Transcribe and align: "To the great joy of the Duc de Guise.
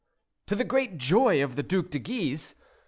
"To 0.47 0.55
the 0.55 0.63
great 0.63 0.97
joy 0.97 1.43
of 1.43 1.55
the 1.55 1.61
Duc 1.61 1.91
de 1.91 1.99
Guise. 1.99 2.55